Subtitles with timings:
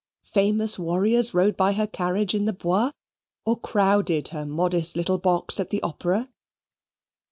[0.33, 2.89] Famous warriors rode by her carriage in the Bois,
[3.45, 6.27] or crowded her modest little box at the Opera.